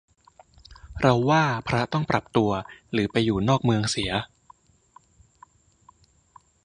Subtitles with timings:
[1.01, 2.51] เราว่าพระต้องปรับตัว
[2.91, 4.11] หรือไปอยู่นอกเมืองเสีย